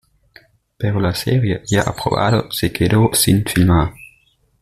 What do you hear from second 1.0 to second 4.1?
serie, ya aprobada, se quedó sin filmar.